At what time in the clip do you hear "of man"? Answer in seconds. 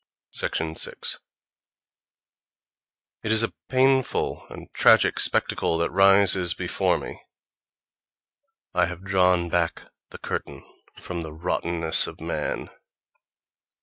12.07-12.71